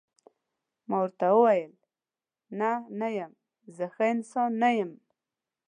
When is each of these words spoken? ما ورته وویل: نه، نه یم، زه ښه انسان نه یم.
ما 0.87 0.97
ورته 1.03 1.25
وویل: 1.33 1.71
نه، 2.59 2.71
نه 2.99 3.07
یم، 3.17 3.31
زه 3.75 3.85
ښه 3.93 4.05
انسان 4.13 4.51
نه 4.61 4.69
یم. 4.79 4.91